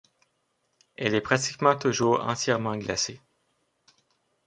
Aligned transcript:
Elle 0.97 1.13
est 1.13 1.21
pratiquement 1.21 1.75
toujours 1.75 2.25
entièrement 2.25 2.75
glacée. 2.75 3.21